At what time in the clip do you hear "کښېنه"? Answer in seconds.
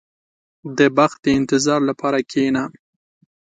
2.29-2.63